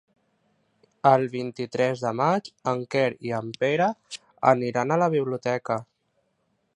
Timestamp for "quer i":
2.95-3.35